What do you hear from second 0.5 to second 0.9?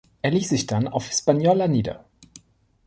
dann